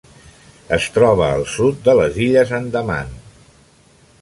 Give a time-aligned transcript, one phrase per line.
[0.77, 3.13] Es troba al sud de les Illes Andaman.